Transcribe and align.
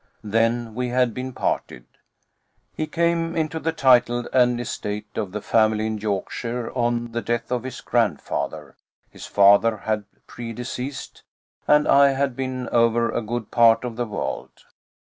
Then 0.23 0.73
we 0.73 0.87
had 0.89 1.13
been 1.13 1.31
parted. 1.31 1.85
He 2.73 2.87
came 2.87 3.35
into 3.35 3.59
the 3.59 3.71
title 3.71 4.25
and 4.33 4.59
estates 4.59 5.15
of 5.15 5.31
the 5.31 5.43
family 5.43 5.85
in 5.85 5.99
Yorkshire 5.99 6.71
on 6.75 7.11
the 7.11 7.21
death 7.21 7.51
of 7.51 7.61
his 7.61 7.81
grandfather 7.81 8.75
his 9.11 9.27
father 9.27 9.77
had 9.77 10.05
predeceased 10.25 11.21
and 11.67 11.87
I 11.87 12.13
had 12.13 12.35
been 12.35 12.67
over 12.69 13.11
a 13.11 13.21
good 13.21 13.51
part 13.51 13.83
of 13.83 13.95
the 13.95 14.07
world. 14.07 14.63